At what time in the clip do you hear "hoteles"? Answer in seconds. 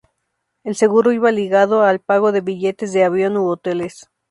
3.47-4.09